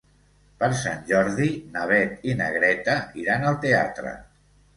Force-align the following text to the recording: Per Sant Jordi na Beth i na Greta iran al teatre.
Per 0.61 0.69
Sant 0.77 1.03
Jordi 1.11 1.49
na 1.75 1.83
Beth 1.91 2.25
i 2.31 2.33
na 2.41 2.49
Greta 2.57 2.97
iran 3.27 3.47
al 3.53 3.61
teatre. 3.69 4.17